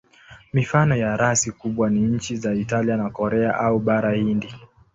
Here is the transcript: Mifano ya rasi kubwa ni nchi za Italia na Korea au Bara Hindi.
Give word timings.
Mifano 0.53 0.95
ya 0.95 1.17
rasi 1.17 1.51
kubwa 1.51 1.89
ni 1.89 2.01
nchi 2.01 2.37
za 2.37 2.53
Italia 2.53 2.97
na 2.97 3.09
Korea 3.09 3.55
au 3.57 3.79
Bara 3.79 4.11
Hindi. 4.11 4.55